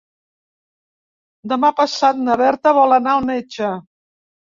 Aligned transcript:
Demà 1.51 1.69
passat 1.81 2.21
na 2.29 2.37
Berta 2.41 2.73
vol 2.79 2.97
anar 2.97 3.13
al 3.19 3.29
metge. 3.29 3.71